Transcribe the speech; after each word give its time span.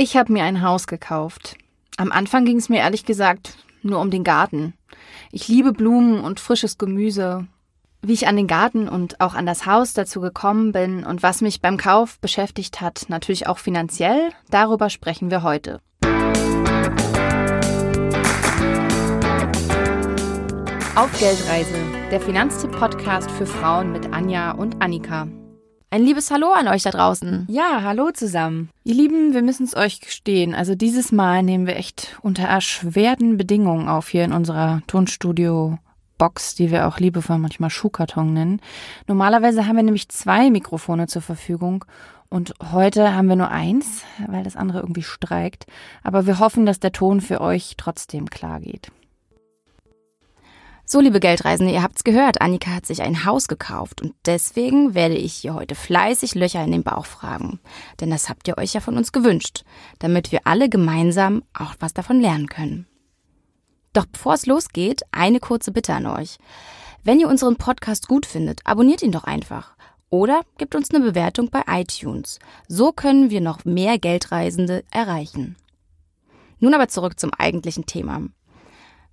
Ich 0.00 0.16
habe 0.16 0.32
mir 0.32 0.44
ein 0.44 0.62
Haus 0.62 0.86
gekauft. 0.86 1.56
Am 1.96 2.12
Anfang 2.12 2.44
ging 2.44 2.58
es 2.58 2.68
mir 2.68 2.78
ehrlich 2.78 3.04
gesagt 3.04 3.56
nur 3.82 4.00
um 4.00 4.12
den 4.12 4.22
Garten. 4.22 4.74
Ich 5.32 5.48
liebe 5.48 5.72
Blumen 5.72 6.20
und 6.20 6.38
frisches 6.38 6.78
Gemüse. 6.78 7.48
Wie 8.00 8.12
ich 8.12 8.28
an 8.28 8.36
den 8.36 8.46
Garten 8.46 8.88
und 8.88 9.20
auch 9.20 9.34
an 9.34 9.44
das 9.44 9.66
Haus 9.66 9.94
dazu 9.94 10.20
gekommen 10.20 10.70
bin 10.70 11.02
und 11.02 11.24
was 11.24 11.40
mich 11.40 11.60
beim 11.60 11.78
Kauf 11.78 12.20
beschäftigt 12.20 12.80
hat, 12.80 13.06
natürlich 13.08 13.48
auch 13.48 13.58
finanziell, 13.58 14.30
darüber 14.50 14.88
sprechen 14.88 15.32
wir 15.32 15.42
heute. 15.42 15.80
Auf 20.94 21.10
Geldreise, 21.18 21.74
der 22.12 22.20
Finanztipp-Podcast 22.20 23.32
für 23.32 23.46
Frauen 23.46 23.90
mit 23.90 24.12
Anja 24.12 24.52
und 24.52 24.80
Annika. 24.80 25.26
Ein 25.90 26.02
liebes 26.02 26.30
Hallo 26.30 26.52
an 26.52 26.68
euch 26.68 26.82
da 26.82 26.90
draußen. 26.90 27.46
Ja, 27.48 27.80
hallo 27.82 28.10
zusammen. 28.10 28.68
Ihr 28.84 28.94
Lieben, 28.94 29.32
wir 29.32 29.40
müssen 29.40 29.64
es 29.64 29.74
euch 29.74 30.02
gestehen. 30.02 30.54
Also 30.54 30.74
dieses 30.74 31.12
Mal 31.12 31.42
nehmen 31.42 31.66
wir 31.66 31.76
echt 31.76 32.18
unter 32.20 32.42
erschwerten 32.42 33.38
Bedingungen 33.38 33.88
auf 33.88 34.08
hier 34.08 34.24
in 34.24 34.34
unserer 34.34 34.82
Tonstudio-Box, 34.86 36.56
die 36.56 36.70
wir 36.70 36.88
auch 36.88 36.98
liebevoll 36.98 37.38
manchmal 37.38 37.70
Schuhkarton 37.70 38.34
nennen. 38.34 38.60
Normalerweise 39.06 39.66
haben 39.66 39.76
wir 39.76 39.82
nämlich 39.82 40.10
zwei 40.10 40.50
Mikrofone 40.50 41.06
zur 41.06 41.22
Verfügung 41.22 41.86
und 42.28 42.52
heute 42.70 43.14
haben 43.14 43.28
wir 43.30 43.36
nur 43.36 43.50
eins, 43.50 44.02
weil 44.26 44.44
das 44.44 44.56
andere 44.56 44.80
irgendwie 44.80 45.02
streikt. 45.02 45.64
Aber 46.02 46.26
wir 46.26 46.38
hoffen, 46.38 46.66
dass 46.66 46.80
der 46.80 46.92
Ton 46.92 47.22
für 47.22 47.40
euch 47.40 47.76
trotzdem 47.78 48.28
klar 48.28 48.60
geht. 48.60 48.88
So, 50.90 51.00
liebe 51.00 51.20
Geldreisende, 51.20 51.70
ihr 51.70 51.82
habt's 51.82 52.02
gehört, 52.02 52.40
Annika 52.40 52.70
hat 52.70 52.86
sich 52.86 53.02
ein 53.02 53.26
Haus 53.26 53.46
gekauft 53.46 54.00
und 54.00 54.14
deswegen 54.24 54.94
werde 54.94 55.16
ich 55.16 55.34
hier 55.34 55.52
heute 55.52 55.74
fleißig 55.74 56.34
Löcher 56.34 56.64
in 56.64 56.72
den 56.72 56.82
Bauch 56.82 57.04
fragen. 57.04 57.60
Denn 58.00 58.08
das 58.08 58.30
habt 58.30 58.48
ihr 58.48 58.56
euch 58.56 58.72
ja 58.72 58.80
von 58.80 58.96
uns 58.96 59.12
gewünscht, 59.12 59.64
damit 59.98 60.32
wir 60.32 60.46
alle 60.46 60.70
gemeinsam 60.70 61.42
auch 61.52 61.74
was 61.78 61.92
davon 61.92 62.22
lernen 62.22 62.46
können. 62.46 62.86
Doch 63.92 64.06
bevor 64.06 64.32
es 64.32 64.46
losgeht, 64.46 65.02
eine 65.12 65.40
kurze 65.40 65.72
Bitte 65.72 65.92
an 65.92 66.06
euch. 66.06 66.38
Wenn 67.04 67.20
ihr 67.20 67.28
unseren 67.28 67.56
Podcast 67.56 68.08
gut 68.08 68.24
findet, 68.24 68.62
abonniert 68.64 69.02
ihn 69.02 69.12
doch 69.12 69.24
einfach. 69.24 69.74
Oder 70.08 70.40
gebt 70.56 70.74
uns 70.74 70.88
eine 70.90 71.04
Bewertung 71.04 71.50
bei 71.50 71.64
iTunes. 71.68 72.38
So 72.66 72.92
können 72.92 73.28
wir 73.28 73.42
noch 73.42 73.66
mehr 73.66 73.98
Geldreisende 73.98 74.84
erreichen. 74.90 75.56
Nun 76.60 76.72
aber 76.72 76.88
zurück 76.88 77.20
zum 77.20 77.30
eigentlichen 77.34 77.84
Thema. 77.84 78.22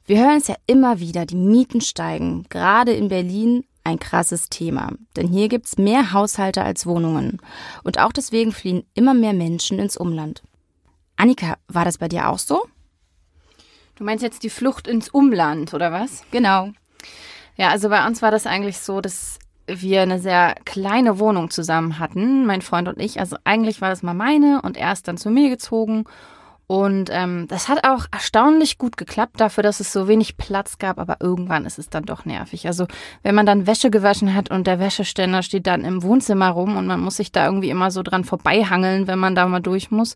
Wir 0.08 0.20
hören 0.20 0.38
es 0.38 0.48
ja 0.48 0.56
immer 0.68 1.00
wieder, 1.00 1.26
die 1.26 1.36
Mieten 1.36 1.82
steigen. 1.82 2.46
Gerade 2.50 2.94
in 2.94 3.08
Berlin 3.08 3.66
ein 3.84 3.98
krasses 3.98 4.50
Thema. 4.50 4.92
Denn 5.16 5.28
hier 5.28 5.48
gibt 5.50 5.66
es 5.66 5.80
mehr 5.80 6.14
Haushalte 6.14 6.64
als 6.64 6.86
Wohnungen. 6.86 7.42
Und 7.84 8.00
auch 8.00 8.12
deswegen 8.12 8.52
fliehen 8.52 8.86
immer 8.94 9.16
mehr 9.16 9.34
Menschen 9.34 9.80
ins 9.80 9.98
Umland. 9.98 10.44
Annika, 11.16 11.56
war 11.68 11.86
das 11.86 11.98
bei 11.98 12.08
dir 12.08 12.30
auch 12.30 12.38
so? 12.38 12.68
Du 13.96 14.04
meinst 14.04 14.24
jetzt 14.24 14.44
die 14.44 14.50
Flucht 14.52 14.88
ins 14.88 15.10
Umland, 15.10 15.74
oder 15.74 15.92
was? 15.92 16.24
Genau. 16.30 16.70
Ja, 17.58 17.70
also 17.70 17.90
bei 17.90 18.06
uns 18.06 18.22
war 18.22 18.30
das 18.30 18.46
eigentlich 18.46 18.78
so, 18.78 19.02
dass 19.02 19.40
wir 19.66 20.04
eine 20.04 20.20
sehr 20.20 20.54
kleine 20.66 21.18
Wohnung 21.18 21.50
zusammen 21.50 21.98
hatten, 21.98 22.46
mein 22.46 22.62
Freund 22.62 22.88
und 22.88 23.00
ich. 23.00 23.20
Also 23.20 23.38
eigentlich 23.44 23.82
war 23.82 23.90
das 23.90 24.04
mal 24.04 24.14
meine 24.14 24.62
und 24.62 24.78
er 24.78 24.94
ist 24.94 25.08
dann 25.08 25.18
zu 25.18 25.32
mir 25.32 25.50
gezogen. 25.50 26.04
Und 26.68 27.10
ähm, 27.12 27.46
das 27.48 27.70
hat 27.70 27.88
auch 27.88 28.06
erstaunlich 28.12 28.80
gut 28.80 28.98
geklappt 28.98 29.40
dafür, 29.40 29.62
dass 29.62 29.80
es 29.80 29.94
so 29.94 30.08
wenig 30.08 30.36
Platz 30.36 30.80
gab, 30.80 30.98
aber 30.98 31.18
irgendwann 31.20 31.66
ist 31.66 31.78
es 31.78 31.90
dann 31.90 32.06
doch 32.06 32.26
nervig. 32.26 32.66
Also 32.66 32.88
wenn 33.22 33.36
man 33.36 33.46
dann 33.46 33.68
Wäsche 33.68 33.92
gewaschen 33.92 34.34
hat 34.34 34.50
und 34.50 34.66
der 34.66 34.80
Wäscheständer 34.80 35.44
steht 35.44 35.68
dann 35.68 35.86
im 35.86 36.02
Wohnzimmer 36.02 36.50
rum 36.50 36.76
und 36.76 36.88
man 36.88 37.02
muss 37.02 37.18
sich 37.18 37.32
da 37.32 37.46
irgendwie 37.46 37.70
immer 37.70 37.92
so 37.92 38.02
dran 38.02 38.24
vorbeihangeln, 38.24 39.06
wenn 39.06 39.20
man 39.20 39.36
da 39.36 39.46
mal 39.48 39.60
durch 39.60 39.92
muss. 39.92 40.16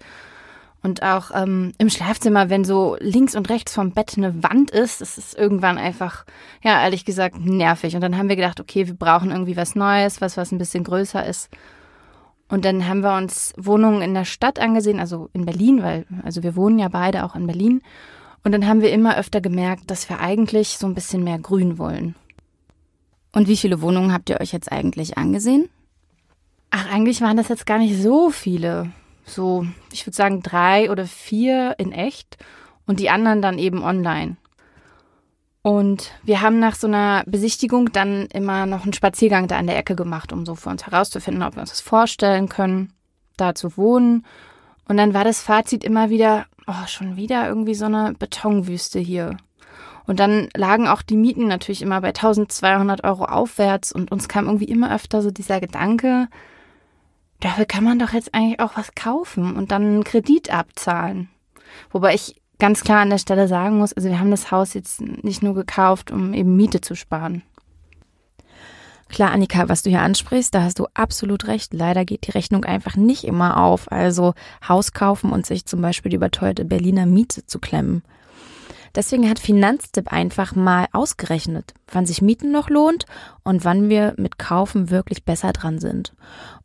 Und 0.81 1.03
auch 1.03 1.31
ähm, 1.35 1.73
im 1.77 1.89
Schlafzimmer, 1.89 2.49
wenn 2.49 2.63
so 2.63 2.95
links 2.99 3.35
und 3.35 3.49
rechts 3.49 3.73
vom 3.75 3.91
Bett 3.91 4.13
eine 4.17 4.43
Wand 4.43 4.71
ist, 4.71 5.01
das 5.01 5.17
ist 5.17 5.37
irgendwann 5.37 5.77
einfach, 5.77 6.25
ja, 6.63 6.81
ehrlich 6.81 7.03
gesagt, 7.03 7.37
nervig. 7.37 7.95
Und 7.95 8.01
dann 8.01 8.17
haben 8.17 8.29
wir 8.29 8.37
gedacht, 8.37 8.61
okay, 8.61 8.87
wir 8.87 8.95
brauchen 8.95 9.29
irgendwie 9.29 9.57
was 9.57 9.75
Neues, 9.75 10.21
was, 10.21 10.37
was 10.37 10.51
ein 10.51 10.57
bisschen 10.57 10.85
größer 10.85 11.25
ist. 11.25 11.49
Und 12.49 12.65
dann 12.65 12.87
haben 12.87 13.01
wir 13.01 13.15
uns 13.15 13.53
Wohnungen 13.57 14.01
in 14.01 14.13
der 14.13 14.25
Stadt 14.25 14.59
angesehen, 14.59 14.99
also 14.99 15.29
in 15.33 15.45
Berlin, 15.45 15.83
weil, 15.83 16.05
also 16.23 16.43
wir 16.43 16.55
wohnen 16.55 16.79
ja 16.79 16.89
beide 16.89 17.23
auch 17.23 17.35
in 17.35 17.45
Berlin. 17.45 17.81
Und 18.43 18.51
dann 18.51 18.67
haben 18.67 18.81
wir 18.81 18.91
immer 18.91 19.17
öfter 19.17 19.39
gemerkt, 19.39 19.91
dass 19.91 20.09
wir 20.09 20.19
eigentlich 20.19 20.69
so 20.77 20.87
ein 20.87 20.95
bisschen 20.95 21.23
mehr 21.23 21.37
Grün 21.37 21.77
wollen. 21.77 22.15
Und 23.31 23.47
wie 23.47 23.57
viele 23.57 23.81
Wohnungen 23.81 24.11
habt 24.11 24.29
ihr 24.29 24.41
euch 24.41 24.51
jetzt 24.51 24.71
eigentlich 24.71 25.17
angesehen? 25.17 25.69
Ach, 26.71 26.91
eigentlich 26.91 27.21
waren 27.21 27.37
das 27.37 27.49
jetzt 27.49 27.67
gar 27.67 27.77
nicht 27.77 28.01
so 28.01 28.31
viele. 28.31 28.91
So, 29.25 29.67
ich 29.91 30.07
würde 30.07 30.15
sagen 30.15 30.41
drei 30.41 30.89
oder 30.89 31.05
vier 31.05 31.75
in 31.77 31.91
echt 31.91 32.37
und 32.87 32.99
die 32.99 33.11
anderen 33.11 33.43
dann 33.43 33.59
eben 33.59 33.83
online. 33.83 34.37
Und 35.61 36.11
wir 36.23 36.41
haben 36.41 36.59
nach 36.59 36.75
so 36.75 36.87
einer 36.87 37.23
Besichtigung 37.25 37.91
dann 37.91 38.27
immer 38.27 38.65
noch 38.65 38.83
einen 38.83 38.93
Spaziergang 38.93 39.47
da 39.47 39.57
an 39.57 39.67
der 39.67 39.77
Ecke 39.77 39.95
gemacht, 39.95 40.31
um 40.31 40.45
so 40.45 40.55
für 40.55 40.69
uns 40.69 40.85
herauszufinden, 40.85 41.43
ob 41.43 41.55
wir 41.55 41.61
uns 41.61 41.71
das 41.71 41.81
vorstellen 41.81 42.47
können, 42.47 42.93
da 43.35 43.53
zu 43.53 43.75
wohnen. 43.75 44.25
Und 44.87 44.97
dann 44.97 45.13
war 45.13 45.23
das 45.23 45.41
Fazit 45.41 45.83
immer 45.83 46.09
wieder, 46.09 46.45
oh, 46.65 46.87
schon 46.87 47.17
wieder 47.17 47.47
irgendwie 47.47 47.75
so 47.75 47.85
eine 47.85 48.13
Betonwüste 48.17 48.99
hier. 48.99 49.37
Und 50.07 50.19
dann 50.19 50.49
lagen 50.55 50.87
auch 50.87 51.03
die 51.03 51.17
Mieten 51.17 51.47
natürlich 51.47 51.81
immer 51.81 52.01
bei 52.01 52.07
1200 52.07 53.03
Euro 53.03 53.25
aufwärts 53.25 53.91
und 53.91 54.11
uns 54.11 54.27
kam 54.27 54.45
irgendwie 54.45 54.65
immer 54.65 54.93
öfter 54.95 55.21
so 55.21 55.29
dieser 55.29 55.59
Gedanke, 55.59 56.27
dafür 57.41 57.65
kann 57.65 57.83
man 57.83 57.99
doch 57.99 58.13
jetzt 58.13 58.33
eigentlich 58.33 58.59
auch 58.59 58.75
was 58.75 58.95
kaufen 58.95 59.55
und 59.55 59.71
dann 59.71 59.83
einen 59.83 60.03
Kredit 60.03 60.51
abzahlen. 60.51 61.29
Wobei 61.91 62.15
ich 62.15 62.38
ganz 62.59 62.83
klar 62.83 62.99
an 62.99 63.09
der 63.09 63.17
Stelle 63.17 63.47
sagen 63.47 63.77
muss, 63.77 63.93
also 63.93 64.09
wir 64.09 64.19
haben 64.19 64.31
das 64.31 64.51
Haus 64.51 64.73
jetzt 64.73 65.01
nicht 65.01 65.41
nur 65.41 65.55
gekauft, 65.55 66.11
um 66.11 66.33
eben 66.33 66.55
Miete 66.55 66.81
zu 66.81 66.95
sparen. 66.95 67.41
Klar, 69.09 69.31
Annika, 69.31 69.67
was 69.67 69.81
du 69.81 69.89
hier 69.89 70.01
ansprichst, 70.01 70.53
da 70.53 70.61
hast 70.61 70.77
du 70.77 70.85
absolut 70.93 71.47
recht. 71.47 71.73
Leider 71.73 72.05
geht 72.05 72.27
die 72.27 72.31
Rechnung 72.31 72.63
einfach 72.63 72.95
nicht 72.95 73.23
immer 73.23 73.57
auf. 73.57 73.91
Also 73.91 74.35
Haus 74.67 74.93
kaufen 74.93 75.31
und 75.31 75.47
sich 75.47 75.65
zum 75.65 75.81
Beispiel 75.81 76.11
die 76.11 76.17
überteuerte 76.17 76.63
Berliner 76.63 77.07
Miete 77.07 77.43
zu 77.45 77.57
klemmen. 77.57 78.03
Deswegen 78.95 79.29
hat 79.29 79.39
Finanztipp 79.39 80.11
einfach 80.11 80.55
mal 80.55 80.87
ausgerechnet, 80.91 81.73
wann 81.91 82.05
sich 82.05 82.21
Mieten 82.21 82.51
noch 82.51 82.69
lohnt 82.69 83.05
und 83.43 83.65
wann 83.65 83.89
wir 83.89 84.13
mit 84.17 84.39
Kaufen 84.39 84.89
wirklich 84.89 85.23
besser 85.23 85.53
dran 85.53 85.79
sind. 85.79 86.13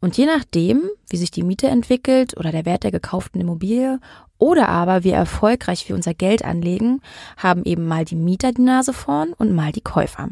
Und 0.01 0.17
je 0.17 0.27
nachdem, 0.27 0.83
wie 1.09 1.17
sich 1.17 1.31
die 1.31 1.43
Miete 1.43 1.69
entwickelt 1.69 2.37
oder 2.37 2.53
der 2.53 2.65
Wert 2.65 2.85
der 2.85 2.91
gekauften 2.91 3.41
Immobilie 3.41 4.01
oder 4.39 4.69
aber 4.69 5.05
wie 5.05 5.11
erfolgreich 5.11 5.89
wir 5.89 5.97
unser 5.97 6.15
Geld 6.15 6.45
anlegen, 6.45 7.01
haben 7.37 7.65
eben 7.65 7.87
mal 7.87 8.05
die 8.05 8.17
Mieter 8.17 8.53
die 8.53 8.63
Nase 8.63 8.93
vorn 8.93 9.33
und 9.33 9.55
mal 9.55 9.73
die 9.73 9.81
Käufer. 9.81 10.31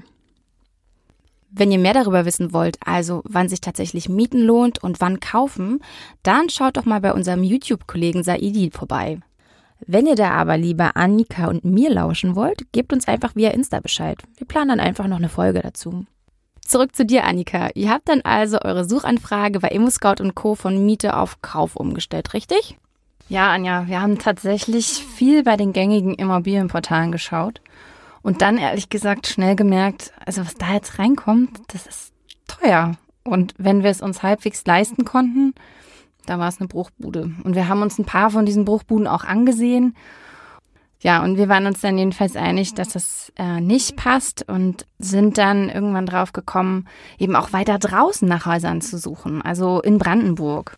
Wenn 1.55 1.71
ihr 1.71 1.79
mehr 1.79 1.93
darüber 1.93 2.25
wissen 2.25 2.55
wollt, 2.55 2.79
also 2.83 3.23
wann 3.25 3.51
sich 3.51 3.61
tatsächlich 3.61 4.09
Mieten 4.09 4.41
lohnt 4.41 4.83
und 4.83 5.03
wann 5.03 5.21
kaufen, 5.21 5.81
dann 6.23 6.49
schaut 6.49 6.79
doch 6.79 6.87
mal 6.87 7.03
bei 7.03 7.13
unserem 7.13 7.43
YouTube-Kollegen 7.43 8.25
Saidi 8.25 8.71
vorbei. 8.73 9.21
Wenn 9.87 10.07
ihr 10.07 10.15
da 10.15 10.31
aber 10.31 10.57
lieber 10.57 10.97
Annika 10.97 11.47
und 11.47 11.65
mir 11.65 11.91
lauschen 11.91 12.37
wollt, 12.37 12.73
gebt 12.73 12.93
uns 12.93 13.09
einfach 13.09 13.35
via 13.35 13.51
Insta 13.51 13.81
Bescheid. 13.81 14.23
Wir 14.37 14.47
planen 14.47 14.69
dann 14.69 14.81
einfach 14.81 15.07
noch 15.07 15.17
eine 15.17 15.29
Folge 15.29 15.61
dazu. 15.61 16.07
Zurück 16.65 16.95
zu 16.95 17.05
dir, 17.05 17.25
Annika. 17.25 17.71
Ihr 17.75 17.91
habt 17.91 18.09
dann 18.09 18.23
also 18.23 18.61
eure 18.63 18.85
Suchanfrage 18.85 19.61
bei 19.61 19.69
ImmoScout 19.69 20.21
und 20.21 20.35
Co. 20.35 20.55
von 20.55 20.87
Miete 20.87 21.17
auf 21.17 21.43
Kauf 21.43 21.77
umgestellt, 21.77 22.33
richtig? 22.35 22.79
Ja, 23.29 23.51
Anja, 23.51 23.87
wir 23.89 24.01
haben 24.01 24.19
tatsächlich 24.19 24.87
viel 24.87 25.43
bei 25.43 25.57
den 25.57 25.73
gängigen 25.73 26.15
Immobilienportalen 26.15 27.13
geschaut 27.13 27.61
und 28.23 28.43
dann 28.43 28.59
ehrlich 28.59 28.89
gesagt 28.89 29.27
schnell 29.27 29.57
gemerkt, 29.57 30.13
also 30.25 30.45
was 30.45 30.55
da 30.55 30.75
jetzt 30.75 30.99
reinkommt, 30.99 31.61
das 31.69 31.87
ist 31.87 32.13
teuer. 32.47 32.97
Und 33.25 33.55
wenn 33.59 33.83
wir 33.83 33.91
es 33.91 34.03
uns 34.03 34.23
halbwegs 34.23 34.65
leisten 34.67 35.05
konnten, 35.05 35.55
da 36.27 36.39
war 36.39 36.49
es 36.49 36.61
eine 36.61 36.69
Bruchbude. 36.69 37.31
Und 37.45 37.55
wir 37.55 37.69
haben 37.69 37.83
uns 37.83 37.99
ein 37.99 38.05
paar 38.05 38.31
von 38.31 38.47
diesen 38.47 38.65
Bruchbuden 38.65 39.07
auch 39.07 39.25
angesehen. 39.25 39.97
Ja, 41.01 41.25
und 41.25 41.37
wir 41.37 41.49
waren 41.49 41.67
uns 41.67 41.81
dann 41.81 41.99
jedenfalls 41.99 42.37
einig, 42.37 42.75
dass 42.75 42.91
das 42.91 43.33
äh, 43.37 43.61
nicht 43.61 43.97
passt 43.97 44.49
und 44.49 44.87
sind 45.01 45.37
dann 45.37 45.69
irgendwann 45.69 46.07
drauf 46.07 46.33
gekommen, 46.33 46.87
eben 47.19 47.35
auch 47.35 47.53
weiter 47.53 47.79
draußen 47.79 48.29
nach 48.29 48.47
Häusern 48.47 48.81
zu 48.81 48.99
suchen, 48.99 49.43
also 49.43 49.81
in 49.81 49.99
Brandenburg. 49.99 50.77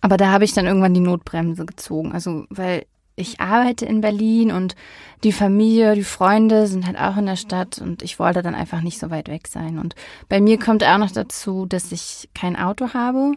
Aber 0.00 0.16
da 0.16 0.30
habe 0.30 0.44
ich 0.44 0.52
dann 0.52 0.66
irgendwann 0.66 0.94
die 0.94 1.00
Notbremse 1.00 1.66
gezogen, 1.66 2.12
also 2.12 2.44
weil 2.48 2.86
ich 3.16 3.40
arbeite 3.40 3.86
in 3.86 4.00
Berlin 4.00 4.52
und 4.52 4.76
die 5.24 5.32
Familie, 5.32 5.94
die 5.94 6.04
Freunde 6.04 6.68
sind 6.68 6.86
halt 6.86 6.98
auch 6.98 7.16
in 7.16 7.26
der 7.26 7.36
Stadt 7.36 7.78
und 7.78 8.02
ich 8.02 8.18
wollte 8.18 8.42
dann 8.42 8.54
einfach 8.54 8.80
nicht 8.80 8.98
so 8.98 9.10
weit 9.10 9.28
weg 9.28 9.48
sein. 9.48 9.78
Und 9.78 9.94
bei 10.28 10.40
mir 10.40 10.58
kommt 10.58 10.84
auch 10.84 10.96
noch 10.96 11.10
dazu, 11.10 11.66
dass 11.66 11.92
ich 11.92 12.30
kein 12.34 12.56
Auto 12.56 12.94
habe 12.94 13.32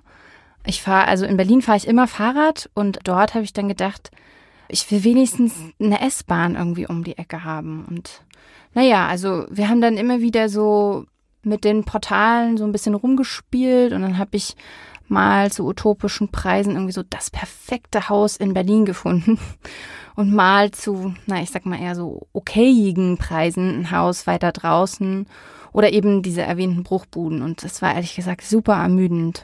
ich 0.65 0.81
fahre, 0.81 1.07
also 1.07 1.25
in 1.25 1.38
Berlin 1.38 1.62
fahre 1.62 1.77
ich 1.77 1.88
immer 1.88 2.07
Fahrrad 2.07 2.69
und 2.74 3.00
dort 3.04 3.33
habe 3.33 3.44
ich 3.44 3.54
dann 3.54 3.68
gedacht, 3.68 4.12
ich 4.69 4.89
will 4.89 5.04
wenigstens 5.04 5.54
eine 5.80 6.01
S-Bahn 6.01 6.56
irgendwie 6.56 6.88
um 6.88 7.04
die 7.04 7.18
Ecke 7.18 7.44
haben. 7.44 7.86
Und 7.86 8.21
naja, 8.74 9.07
also 9.07 9.45
wir 9.50 9.69
haben 9.69 9.81
dann 9.81 9.98
immer 9.98 10.21
wieder 10.21 10.50
so 10.50 11.06
mit 11.44 11.63
den 11.63 11.83
Portalen 11.83 12.57
so 12.57 12.63
ein 12.63 12.71
bisschen 12.71 12.95
rumgespielt 12.95 13.92
und 13.92 14.01
dann 14.01 14.18
habe 14.18 14.38
ich 14.38 14.56
mal 15.07 15.51
zu 15.51 15.65
utopischen 15.65 16.30
Preisen 16.30 16.74
irgendwie 16.74 16.94
so 16.94 17.04
das 17.04 17.30
perfekte 17.30 18.10
Haus 18.10 18.38
in 18.38 18.54
Berlin 18.54 18.86
gefunden 18.86 19.38
und 20.15 20.33
mal 20.33 20.71
zu, 20.71 21.13
na, 21.25 21.42
ich 21.42 21.51
sag 21.51 21.65
mal 21.65 21.80
eher 21.80 21.95
so 21.95 22.27
okayigen 22.31 23.18
Preisen 23.18 23.81
ein 23.81 23.92
Haus 23.92 24.25
weiter 24.27 24.54
draußen 24.54 25.27
oder 25.74 25.92
eben 25.92 26.21
diese 26.21 26.42
erwähnten 26.42 26.83
Bruchbuden. 26.83 27.42
Und 27.42 27.63
das 27.63 27.81
war 27.81 27.94
ehrlich 27.94 28.15
gesagt 28.15 28.44
super 28.44 28.75
ermüdend. 28.75 29.44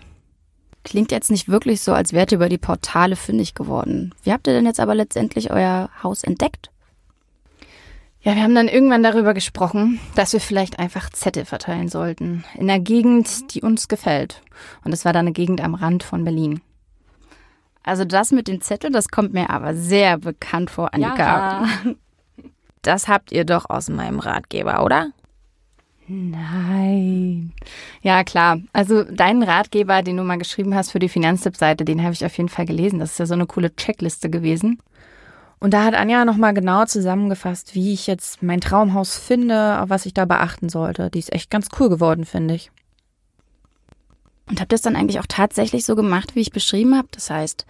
Klingt 0.84 1.12
jetzt 1.12 1.30
nicht 1.30 1.50
wirklich 1.50 1.82
so, 1.82 1.94
als 1.94 2.14
wärt 2.14 2.32
ihr 2.32 2.38
über 2.38 2.50
die 2.50 2.58
Portale 2.58 3.16
fündig 3.16 3.54
geworden. 3.54 4.14
Wie 4.24 4.32
habt 4.32 4.48
ihr 4.48 4.54
denn 4.54 4.66
jetzt 4.66 4.80
aber 4.80 4.96
letztendlich 4.96 5.52
euer 5.52 5.90
Haus 6.04 6.24
entdeckt? 6.24 6.72
Ja, 8.22 8.36
wir 8.36 8.44
haben 8.44 8.56
dann 8.56 8.68
irgendwann 8.68 9.04
darüber 9.04 9.34
gesprochen, 9.34 10.00
dass 10.16 10.34
wir 10.34 10.42
vielleicht 10.42 10.78
einfach 10.78 11.10
Zettel 11.10 11.46
verteilen 11.46 11.88
sollten. 11.88 12.44
In 12.56 12.68
der 12.68 12.80
Gegend, 12.80 13.54
die 13.54 13.62
uns 13.62 13.88
gefällt. 13.88 14.42
Und 14.84 14.94
es 14.94 15.06
war 15.06 15.14
dann 15.14 15.28
eine 15.28 15.32
Gegend 15.32 15.62
am 15.62 15.74
Rand 15.74 16.04
von 16.04 16.26
Berlin. 16.26 16.62
Also 17.84 18.04
das 18.04 18.32
mit 18.32 18.48
dem 18.48 18.62
Zettel, 18.62 18.92
das 18.92 19.08
kommt 19.08 19.34
mir 19.34 19.50
aber 19.50 19.74
sehr 19.74 20.18
bekannt 20.18 20.70
vor, 20.70 20.94
Annika. 20.94 21.66
Ja. 21.66 21.94
Das 22.82 23.08
habt 23.08 23.32
ihr 23.32 23.46
doch 23.46 23.70
aus 23.70 23.90
meinem 23.90 24.20
Ratgeber, 24.20 24.84
oder? 24.84 25.12
Nein. 26.10 27.54
Ja, 28.02 28.24
klar. 28.24 28.60
Also 28.74 29.04
deinen 29.04 29.44
Ratgeber, 29.44 30.02
den 30.02 30.18
du 30.18 30.24
mal 30.24 30.38
geschrieben 30.38 30.74
hast 30.74 30.92
für 30.92 31.00
die 31.00 31.08
Finanztipp-Seite, 31.08 31.86
den 31.86 32.02
habe 32.02 32.14
ich 32.14 32.26
auf 32.26 32.36
jeden 32.36 32.50
Fall 32.50 32.66
gelesen. 32.66 33.00
Das 33.00 33.12
ist 33.12 33.20
ja 33.20 33.28
so 33.28 33.36
eine 33.36 33.46
coole 33.46 33.76
Checkliste 33.76 34.30
gewesen. 34.30 34.80
Und 35.60 35.74
da 35.74 35.84
hat 35.84 35.94
Anja 35.94 36.26
nochmal 36.26 36.54
genau 36.54 36.86
zusammengefasst, 36.86 37.76
wie 37.76 37.94
ich 37.94 38.08
jetzt 38.08 38.42
mein 38.42 38.60
Traumhaus 38.60 39.18
finde, 39.18 39.82
auf 39.82 39.90
was 39.90 40.06
ich 40.08 40.14
da 40.14 40.26
beachten 40.26 40.70
sollte. 40.70 41.12
Die 41.12 41.20
ist 41.20 41.32
echt 41.32 41.52
ganz 41.52 41.68
cool 41.80 41.90
geworden, 41.90 42.26
finde 42.26 42.56
ich. 42.56 42.72
Und 44.48 44.60
habt 44.60 44.72
ihr 44.72 44.76
das 44.76 44.82
dann 44.82 44.96
eigentlich 44.96 45.20
auch 45.20 45.28
tatsächlich 45.28 45.86
so 45.86 45.96
gemacht, 45.96 46.36
wie 46.36 46.40
ich 46.40 46.52
beschrieben 46.52 46.98
habe? 46.98 47.10
Das 47.12 47.30
heißt, 47.30 47.68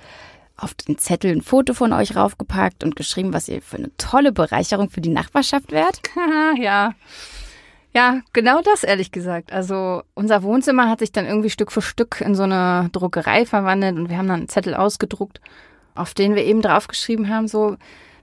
auf 0.55 0.73
den 0.75 0.97
Zettel 0.97 1.31
ein 1.31 1.41
Foto 1.41 1.73
von 1.73 1.91
euch 1.91 2.15
raufgepackt 2.15 2.83
und 2.85 2.95
geschrieben, 2.95 3.33
was 3.33 3.49
ihr 3.49 3.61
für 3.61 3.77
eine 3.77 3.91
tolle 3.97 4.31
Bereicherung 4.31 4.89
für 4.89 5.01
die 5.01 5.09
Nachbarschaft 5.09 5.71
wärt? 5.71 5.99
ja. 6.57 6.93
Ja, 7.93 8.21
genau 8.33 8.61
das, 8.61 8.83
ehrlich 8.83 9.11
gesagt. 9.11 9.51
Also 9.51 10.03
unser 10.13 10.43
Wohnzimmer 10.43 10.89
hat 10.89 10.99
sich 10.99 11.11
dann 11.11 11.25
irgendwie 11.25 11.49
Stück 11.49 11.71
für 11.71 11.81
Stück 11.81 12.21
in 12.21 12.35
so 12.35 12.43
eine 12.43 12.89
Druckerei 12.91 13.45
verwandelt 13.45 13.97
und 13.97 14.09
wir 14.09 14.17
haben 14.17 14.27
dann 14.27 14.41
einen 14.41 14.49
Zettel 14.49 14.75
ausgedruckt 14.75 15.41
auf 15.99 16.13
den 16.13 16.35
wir 16.35 16.45
eben 16.45 16.61
draufgeschrieben 16.61 17.29
haben, 17.29 17.47
so, 17.47 17.75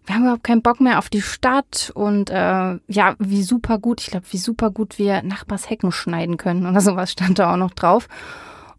wir 0.07 0.15
haben 0.15 0.23
überhaupt 0.23 0.45
keinen 0.45 0.63
Bock 0.63 0.81
mehr 0.81 0.99
auf 0.99 1.09
die 1.09 1.21
Stadt 1.21 1.91
und 1.95 2.31
äh, 2.31 2.79
ja, 2.87 3.15
wie 3.19 3.43
super 3.43 3.79
gut, 3.79 4.01
ich 4.01 4.09
glaube, 4.09 4.27
wie 4.31 4.39
super 4.39 4.71
gut 4.71 4.99
wir 4.99 5.23
Nachbars 5.23 5.69
Hecken 5.69 5.93
schneiden 5.93 6.37
können 6.37 6.67
oder 6.67 6.81
sowas 6.81 7.13
stand 7.13 7.39
da 7.39 7.53
auch 7.53 7.59
noch 7.59 7.73
drauf. 7.73 8.09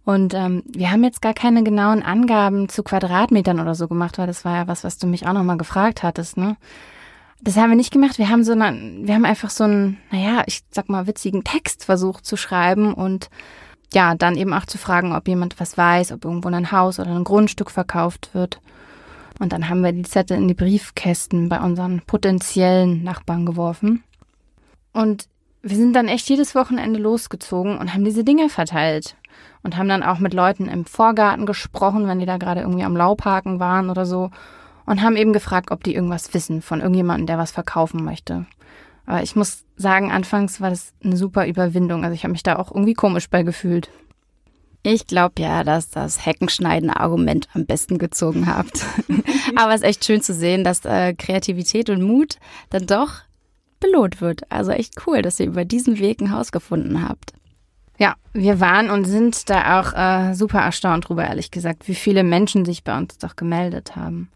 Und 0.04 0.34
ähm, 0.34 0.64
wir 0.68 0.90
haben 0.90 1.04
jetzt 1.04 1.22
gar 1.22 1.34
keine 1.34 1.64
genauen 1.64 2.02
Angaben 2.02 2.70
zu 2.70 2.82
Quadratmetern 2.82 3.60
oder 3.60 3.76
so 3.76 3.90
gemacht, 3.90 4.18
weil 4.18 4.28
das 4.28 4.46
war 4.46 4.56
ja 4.56 4.68
was, 4.68 4.86
was 4.86 4.98
du 4.98 5.06
mich 5.06 5.28
auch 5.28 5.34
nochmal 5.34 5.58
gefragt 5.58 6.02
hattest, 6.02 6.38
ne? 6.38 6.56
Das 7.42 7.56
haben 7.56 7.70
wir 7.70 7.76
nicht 7.76 7.94
gemacht. 7.94 8.18
Wir 8.18 8.30
haben 8.30 8.44
so 8.44 8.54
eine, 8.54 9.06
wir 9.06 9.14
haben 9.14 9.26
einfach 9.26 9.50
so 9.50 9.64
einen, 9.64 9.98
naja, 10.12 10.44
ich 10.48 10.64
sag 10.72 10.90
mal, 10.90 11.08
witzigen 11.08 11.44
Text 11.44 11.86
versucht 11.86 12.26
zu 12.26 12.36
schreiben 12.36 12.94
und 12.94 13.30
ja, 13.94 14.16
dann 14.16 14.36
eben 14.36 14.54
auch 14.54 14.66
zu 14.66 14.78
fragen, 14.78 15.14
ob 15.14 15.28
jemand 15.28 15.60
was 15.60 15.78
weiß, 15.78 16.12
ob 16.12 16.26
irgendwo 16.26 16.50
ein 16.50 16.72
Haus 16.72 17.00
oder 17.00 17.12
ein 17.12 17.24
Grundstück 17.24 17.72
verkauft 17.72 18.32
wird. 18.34 18.60
Und 19.40 19.54
dann 19.54 19.70
haben 19.70 19.84
wir 19.84 19.92
die 19.92 20.02
Zettel 20.02 20.38
in 20.38 20.48
die 20.48 20.56
Briefkästen 20.56 21.48
bei 21.48 21.60
unseren 21.62 22.02
potenziellen 22.02 23.04
Nachbarn 23.04 23.46
geworfen. 23.46 24.04
Und 24.94 25.28
wir 25.62 25.78
sind 25.78 25.94
dann 25.94 26.08
echt 26.08 26.28
jedes 26.30 26.56
Wochenende 26.56 27.00
losgezogen 27.00 27.78
und 27.78 27.94
haben 27.94 28.04
diese 28.04 28.24
Dinge 28.24 28.50
verteilt. 28.50 29.16
Und 29.64 29.78
haben 29.78 29.90
dann 29.90 30.04
auch 30.04 30.20
mit 30.20 30.34
Leuten 30.34 30.68
im 30.68 30.86
Vorgarten 30.86 31.46
gesprochen, 31.46 32.08
wenn 32.08 32.20
die 32.20 32.26
da 32.26 32.38
gerade 32.38 32.62
irgendwie 32.62 32.84
am 32.84 32.96
Laubhaken 32.96 33.60
waren 33.60 33.90
oder 33.90 34.06
so. 34.06 34.32
Und 34.88 35.04
haben 35.04 35.18
eben 35.18 35.34
gefragt, 35.34 35.70
ob 35.70 35.84
die 35.84 35.94
irgendwas 35.94 36.34
wissen 36.34 36.64
von 36.64 36.80
irgendjemandem, 36.80 37.28
der 37.28 37.38
was 37.38 37.52
verkaufen 37.52 38.04
möchte. 38.04 38.48
Aber 39.06 39.22
ich 39.22 39.36
muss 39.36 39.66
sagen, 39.76 40.12
anfangs 40.12 40.60
war 40.60 40.70
das 40.70 40.94
eine 41.04 41.18
super 41.18 41.46
Überwindung. 41.46 42.04
Also 42.04 42.16
ich 42.16 42.24
habe 42.24 42.32
mich 42.32 42.42
da 42.42 42.56
auch 42.56 42.72
irgendwie 42.72 42.94
komisch 42.94 43.30
bei 43.30 43.44
gefühlt. 43.44 43.90
Ich 44.84 45.06
glaube 45.06 45.42
ja, 45.42 45.64
dass 45.66 45.90
das 45.90 46.26
Heckenschneiden-Argument 46.26 47.50
am 47.54 47.66
besten 47.66 47.98
gezogen 47.98 48.48
habt. 48.48 48.86
Aber 49.56 49.74
es 49.74 49.82
ist 49.82 49.88
echt 49.88 50.06
schön 50.06 50.22
zu 50.22 50.34
sehen, 50.34 50.64
dass 50.64 50.86
äh, 50.86 51.14
Kreativität 51.14 51.90
und 51.90 52.02
Mut 52.02 52.38
dann 52.70 52.88
doch 52.88 53.22
belohnt 53.82 54.22
wird. 54.22 54.50
Also 54.50 54.72
echt 54.72 54.96
cool, 55.06 55.22
dass 55.22 55.40
ihr 55.40 55.48
über 55.48 55.66
diesen 55.66 56.00
Weg 56.00 56.22
ein 56.22 56.32
Haus 56.32 56.52
gefunden 56.52 57.08
habt. 57.08 57.34
Ja, 58.00 58.16
wir 58.32 58.60
waren 58.60 58.90
und 58.90 59.06
sind 59.06 59.50
da 59.50 59.82
auch 59.82 59.94
äh, 59.94 60.34
super 60.34 60.60
erstaunt 60.60 61.10
drüber, 61.10 61.26
ehrlich 61.26 61.52
gesagt, 61.52 61.88
wie 61.88 61.96
viele 61.96 62.24
Menschen 62.24 62.64
sich 62.64 62.84
bei 62.84 62.96
uns 62.98 63.18
doch 63.18 63.36
gemeldet 63.36 63.96
haben. 63.96 64.30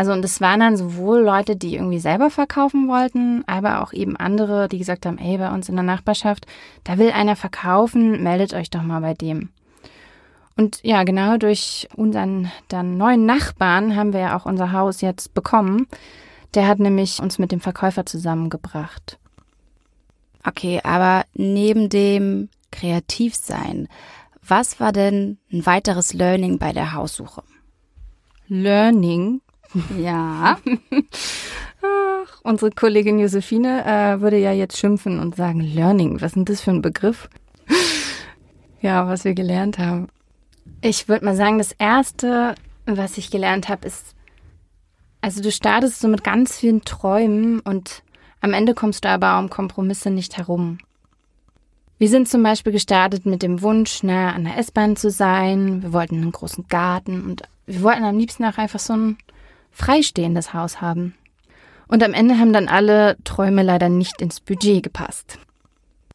Also 0.00 0.14
und 0.14 0.24
es 0.24 0.40
waren 0.40 0.60
dann 0.60 0.78
sowohl 0.78 1.20
Leute, 1.20 1.56
die 1.56 1.74
irgendwie 1.74 1.98
selber 1.98 2.30
verkaufen 2.30 2.88
wollten, 2.88 3.44
aber 3.46 3.82
auch 3.82 3.92
eben 3.92 4.16
andere, 4.16 4.66
die 4.66 4.78
gesagt 4.78 5.04
haben, 5.04 5.18
ey, 5.18 5.36
bei 5.36 5.50
uns 5.50 5.68
in 5.68 5.74
der 5.74 5.82
Nachbarschaft, 5.82 6.46
da 6.84 6.96
will 6.96 7.10
einer 7.10 7.36
verkaufen, 7.36 8.22
meldet 8.22 8.54
euch 8.54 8.70
doch 8.70 8.80
mal 8.80 9.02
bei 9.02 9.12
dem. 9.12 9.50
Und 10.56 10.80
ja, 10.82 11.04
genau 11.04 11.36
durch 11.36 11.86
unseren 11.96 12.50
dann 12.68 12.96
neuen 12.96 13.26
Nachbarn 13.26 13.94
haben 13.94 14.14
wir 14.14 14.20
ja 14.20 14.38
auch 14.38 14.46
unser 14.46 14.72
Haus 14.72 15.02
jetzt 15.02 15.34
bekommen. 15.34 15.86
Der 16.54 16.66
hat 16.66 16.78
nämlich 16.78 17.20
uns 17.20 17.38
mit 17.38 17.52
dem 17.52 17.60
Verkäufer 17.60 18.06
zusammengebracht. 18.06 19.18
Okay, 20.46 20.80
aber 20.82 21.26
neben 21.34 21.90
dem 21.90 22.48
Kreativsein, 22.72 23.86
was 24.40 24.80
war 24.80 24.92
denn 24.92 25.36
ein 25.52 25.66
weiteres 25.66 26.14
Learning 26.14 26.56
bei 26.56 26.72
der 26.72 26.94
Haussuche? 26.94 27.42
Learning? 28.48 29.42
Ja. 29.98 30.58
Ach, 31.82 32.40
unsere 32.42 32.70
Kollegin 32.70 33.18
Josephine 33.18 33.84
äh, 33.84 34.20
würde 34.20 34.38
ja 34.38 34.52
jetzt 34.52 34.76
schimpfen 34.76 35.18
und 35.18 35.36
sagen, 35.36 35.60
Learning, 35.60 36.20
was 36.20 36.32
denn 36.32 36.44
das 36.44 36.60
für 36.60 36.70
ein 36.70 36.82
Begriff? 36.82 37.28
ja, 38.80 39.08
was 39.08 39.24
wir 39.24 39.34
gelernt 39.34 39.78
haben. 39.78 40.08
Ich 40.82 41.08
würde 41.08 41.24
mal 41.24 41.36
sagen, 41.36 41.58
das 41.58 41.72
Erste, 41.72 42.54
was 42.86 43.18
ich 43.18 43.30
gelernt 43.30 43.68
habe, 43.68 43.86
ist, 43.86 44.14
also 45.20 45.42
du 45.42 45.50
startest 45.50 46.00
so 46.00 46.08
mit 46.08 46.24
ganz 46.24 46.58
vielen 46.58 46.82
Träumen 46.82 47.60
und 47.60 48.02
am 48.40 48.52
Ende 48.52 48.74
kommst 48.74 49.04
du 49.04 49.08
aber 49.08 49.38
um 49.38 49.50
Kompromisse 49.50 50.10
nicht 50.10 50.36
herum. 50.38 50.78
Wir 51.98 52.08
sind 52.08 52.28
zum 52.28 52.42
Beispiel 52.42 52.72
gestartet 52.72 53.26
mit 53.26 53.42
dem 53.42 53.60
Wunsch, 53.60 54.02
nah 54.02 54.32
an 54.32 54.44
der 54.44 54.56
S-Bahn 54.56 54.96
zu 54.96 55.10
sein. 55.10 55.82
Wir 55.82 55.92
wollten 55.92 56.16
einen 56.16 56.32
großen 56.32 56.66
Garten 56.68 57.22
und 57.22 57.42
wir 57.66 57.82
wollten 57.82 58.04
am 58.04 58.18
liebsten 58.18 58.46
auch 58.46 58.56
einfach 58.56 58.78
so 58.78 58.94
ein 58.94 59.18
freistehendes 59.70 60.54
Haus 60.54 60.80
haben. 60.80 61.14
Und 61.88 62.02
am 62.02 62.12
Ende 62.12 62.38
haben 62.38 62.52
dann 62.52 62.68
alle 62.68 63.16
Träume 63.24 63.62
leider 63.62 63.88
nicht 63.88 64.20
ins 64.20 64.40
Budget 64.40 64.82
gepasst. 64.82 65.38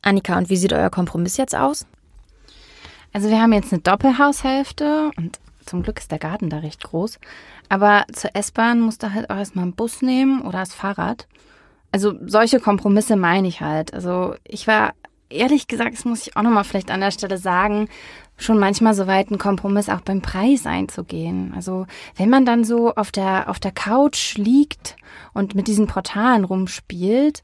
Annika, 0.01 0.37
und 0.37 0.49
wie 0.49 0.55
sieht 0.55 0.71
euer 0.71 0.89
Kompromiss 0.89 1.37
jetzt 1.37 1.55
aus? 1.55 1.85
Also 3.11 3.29
wir 3.29 3.41
haben 3.41 3.53
jetzt 3.53 3.73
eine 3.73 3.81
Doppelhaushälfte 3.81 5.11
und 5.17 5.39
zum 5.65 5.83
Glück 5.83 5.99
ist 5.99 6.11
der 6.11 6.19
Garten 6.19 6.49
da 6.49 6.59
recht 6.59 6.83
groß. 6.83 7.19
Aber 7.69 8.05
zur 8.13 8.35
S-Bahn 8.35 8.81
musst 8.81 9.03
du 9.03 9.13
halt 9.13 9.29
auch 9.29 9.37
erstmal 9.37 9.63
einen 9.63 9.73
Bus 9.73 10.01
nehmen 10.01 10.41
oder 10.41 10.59
das 10.59 10.73
Fahrrad. 10.73 11.27
Also 11.91 12.13
solche 12.25 12.59
Kompromisse 12.59 13.15
meine 13.15 13.47
ich 13.47 13.61
halt. 13.61 13.93
Also 13.93 14.35
ich 14.43 14.67
war 14.67 14.93
ehrlich 15.29 15.67
gesagt, 15.67 15.93
das 15.93 16.05
muss 16.05 16.27
ich 16.27 16.37
auch 16.37 16.43
nochmal 16.43 16.63
vielleicht 16.63 16.91
an 16.91 17.01
der 17.01 17.11
Stelle 17.11 17.37
sagen, 17.37 17.89
schon 18.37 18.59
manchmal 18.59 18.93
so 18.93 19.07
weit, 19.07 19.29
einen 19.29 19.39
Kompromiss 19.39 19.89
auch 19.89 20.01
beim 20.01 20.21
Preis 20.21 20.65
einzugehen. 20.65 21.53
Also 21.55 21.85
wenn 22.15 22.29
man 22.29 22.45
dann 22.45 22.63
so 22.63 22.93
auf 22.93 23.11
der, 23.11 23.49
auf 23.49 23.59
der 23.59 23.71
Couch 23.71 24.37
liegt 24.37 24.97
und 25.33 25.55
mit 25.55 25.67
diesen 25.67 25.87
Portalen 25.87 26.43
rumspielt, 26.43 27.41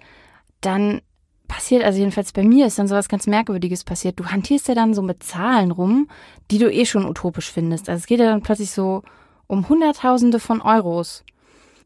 dann 0.60 1.02
passiert, 1.48 1.84
also 1.84 2.00
jedenfalls 2.00 2.32
bei 2.32 2.44
mir 2.44 2.66
ist 2.66 2.80
dann 2.80 2.88
sowas 2.88 3.10
ganz 3.10 3.28
Merkwürdiges 3.28 3.84
passiert. 3.84 4.20
Du 4.20 4.26
hantierst 4.26 4.68
ja 4.68 4.76
dann 4.76 4.94
so 4.94 5.02
mit 5.02 5.24
Zahlen 5.24 5.72
rum, 5.72 6.08
die 6.50 6.58
du 6.58 6.72
eh 6.72 6.86
schon 6.86 7.06
utopisch 7.06 7.52
findest. 7.52 7.90
Also 7.90 8.00
es 8.00 8.06
geht 8.06 8.20
ja 8.20 8.26
dann 8.26 8.42
plötzlich 8.42 8.72
so 8.72 9.04
um 9.48 9.68
Hunderttausende 9.68 10.40
von 10.40 10.62
Euros. 10.62 11.24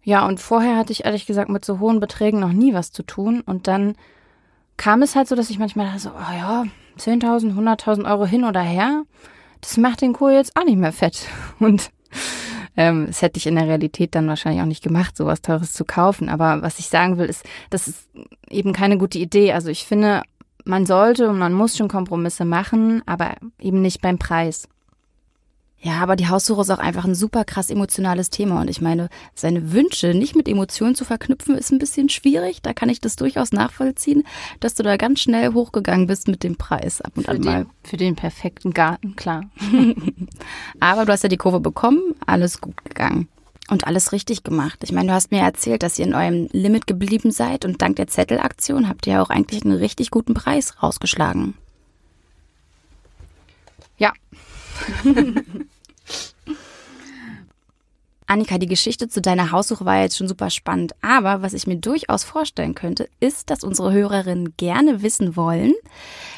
Ja, 0.03 0.27
und 0.27 0.39
vorher 0.39 0.77
hatte 0.77 0.91
ich 0.91 1.05
ehrlich 1.05 1.25
gesagt 1.25 1.49
mit 1.49 1.65
so 1.65 1.79
hohen 1.79 1.99
Beträgen 1.99 2.39
noch 2.39 2.53
nie 2.53 2.75
was 2.75 2.91
zu 2.91 3.01
tun. 3.01 3.41
Und 3.41 3.67
dann 3.67 3.95
kam 4.77 5.01
es 5.01 5.15
halt 5.15 5.27
so, 5.27 5.35
dass 5.35 5.49
ich 5.49 5.57
manchmal 5.57 5.87
dachte 5.87 5.99
so, 5.99 6.09
oh 6.11 6.33
ja, 6.37 6.65
10.000, 6.97 7.55
100.000 7.55 8.09
Euro 8.09 8.25
hin 8.25 8.43
oder 8.43 8.61
her, 8.61 9.03
das 9.61 9.77
macht 9.77 10.01
den 10.01 10.13
Kohl 10.13 10.33
jetzt 10.33 10.55
auch 10.55 10.65
nicht 10.65 10.77
mehr 10.77 10.91
fett. 10.91 11.27
Und 11.59 11.91
ähm, 12.77 13.07
das 13.07 13.21
hätte 13.21 13.37
ich 13.37 13.47
in 13.47 13.55
der 13.55 13.67
Realität 13.67 14.15
dann 14.15 14.27
wahrscheinlich 14.27 14.61
auch 14.61 14.67
nicht 14.67 14.83
gemacht, 14.83 15.15
sowas 15.15 15.41
Teures 15.41 15.73
zu 15.73 15.85
kaufen. 15.85 16.29
Aber 16.29 16.61
was 16.61 16.79
ich 16.79 16.87
sagen 16.87 17.17
will, 17.17 17.25
ist, 17.27 17.43
das 17.69 17.87
ist 17.87 18.09
eben 18.49 18.73
keine 18.73 18.97
gute 18.97 19.17
Idee. 19.17 19.53
Also 19.53 19.69
ich 19.69 19.85
finde, 19.85 20.23
man 20.65 20.85
sollte 20.85 21.29
und 21.29 21.37
man 21.37 21.53
muss 21.53 21.77
schon 21.77 21.87
Kompromisse 21.87 22.45
machen, 22.45 23.01
aber 23.05 23.35
eben 23.59 23.81
nicht 23.81 24.01
beim 24.01 24.17
Preis. 24.17 24.67
Ja, 25.85 25.99
aber 25.99 26.15
die 26.15 26.27
Haussuche 26.27 26.61
ist 26.61 26.71
auch 26.71 26.79
einfach 26.79 27.05
ein 27.05 27.13
super 27.13 27.45
krass 27.45 27.69
emotionales 27.69 28.31
Thema. 28.31 28.59
Und 28.59 28.71
ich 28.71 28.81
meine, 28.81 29.07
seine 29.35 29.71
Wünsche 29.71 30.15
nicht 30.15 30.35
mit 30.35 30.47
Emotionen 30.47 30.95
zu 30.95 31.05
verknüpfen, 31.05 31.55
ist 31.55 31.71
ein 31.71 31.77
bisschen 31.77 32.09
schwierig. 32.09 32.63
Da 32.63 32.73
kann 32.73 32.89
ich 32.89 33.01
das 33.01 33.17
durchaus 33.17 33.51
nachvollziehen, 33.51 34.23
dass 34.59 34.73
du 34.73 34.81
da 34.81 34.97
ganz 34.97 35.19
schnell 35.19 35.53
hochgegangen 35.53 36.07
bist 36.07 36.27
mit 36.27 36.41
dem 36.41 36.55
Preis 36.55 37.01
ab 37.01 37.11
und 37.13 37.25
für 37.25 37.31
an 37.31 37.41
mal. 37.41 37.63
Den, 37.65 37.69
für 37.83 37.97
den 37.97 38.15
perfekten 38.15 38.73
Garten, 38.73 39.15
klar. 39.15 39.43
aber 40.79 41.05
du 41.05 41.11
hast 41.11 41.21
ja 41.21 41.29
die 41.29 41.37
Kurve 41.37 41.59
bekommen, 41.59 42.01
alles 42.25 42.61
gut 42.61 42.83
gegangen. 42.83 43.27
Und 43.69 43.85
alles 43.85 44.11
richtig 44.11 44.41
gemacht. 44.43 44.79
Ich 44.81 44.91
meine, 44.91 45.09
du 45.09 45.13
hast 45.13 45.29
mir 45.29 45.41
erzählt, 45.41 45.83
dass 45.83 45.99
ihr 45.99 46.07
in 46.07 46.15
eurem 46.15 46.49
Limit 46.51 46.87
geblieben 46.87 47.29
seid 47.29 47.63
und 47.63 47.83
dank 47.83 47.97
der 47.97 48.07
Zettelaktion 48.07 48.89
habt 48.89 49.05
ihr 49.05 49.13
ja 49.13 49.21
auch 49.21 49.29
eigentlich 49.29 49.63
einen 49.63 49.77
richtig 49.77 50.09
guten 50.09 50.33
Preis 50.33 50.81
rausgeschlagen. 50.81 51.53
Ja. 53.99 54.13
Annika, 58.27 58.57
die 58.57 58.67
Geschichte 58.67 59.07
zu 59.07 59.21
deiner 59.21 59.51
Haussuche 59.51 59.85
war 59.85 60.01
jetzt 60.01 60.17
schon 60.17 60.27
super 60.27 60.49
spannend. 60.49 60.93
Aber 61.01 61.41
was 61.41 61.53
ich 61.53 61.67
mir 61.67 61.77
durchaus 61.77 62.23
vorstellen 62.23 62.75
könnte, 62.75 63.07
ist, 63.19 63.49
dass 63.49 63.63
unsere 63.63 63.93
Hörerinnen 63.93 64.55
gerne 64.57 65.01
wissen 65.01 65.35
wollen, 65.35 65.73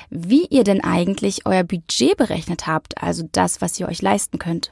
wie 0.10 0.46
ihr 0.46 0.63
denn 0.63 0.84
eigentlich 0.84 1.46
euer 1.46 1.63
Budget 1.63 2.17
berechnet 2.17 2.67
habt, 2.67 3.01
also 3.01 3.27
das, 3.32 3.62
was 3.62 3.79
ihr 3.79 3.88
euch 3.88 4.01
leisten 4.01 4.39
könnt. 4.39 4.72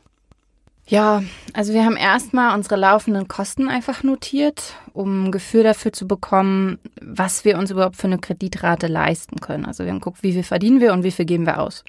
Ja, 0.87 1.23
also 1.53 1.73
wir 1.73 1.83
haben 1.83 1.97
erstmal 1.97 2.55
unsere 2.55 2.75
laufenden 2.75 3.27
Kosten 3.27 3.69
einfach 3.69 4.03
notiert, 4.03 4.75
um 4.93 5.25
ein 5.25 5.31
Gefühl 5.31 5.63
dafür 5.63 5.91
zu 5.91 6.07
bekommen, 6.07 6.77
was 7.01 7.43
wir 7.43 7.57
uns 7.57 7.71
überhaupt 7.71 7.95
für 7.95 8.05
eine 8.05 8.19
Kreditrate 8.19 8.85
leisten 8.85 9.39
können. 9.39 9.65
Also 9.65 9.83
wir 9.83 9.91
haben 9.91 9.99
geguckt, 9.99 10.21
wie 10.21 10.33
viel 10.33 10.43
verdienen 10.43 10.81
wir 10.81 10.93
und 10.93 11.03
wie 11.03 11.11
viel 11.11 11.25
geben 11.25 11.47
wir 11.47 11.59
aus. 11.59 11.83